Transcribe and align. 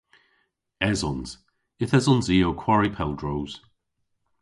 Esons. 0.91 1.29
Yth 1.83 1.95
esons 1.97 2.27
i 2.35 2.37
ow 2.47 2.55
kwari 2.61 2.89
pel 2.97 3.11
droos. 3.19 3.53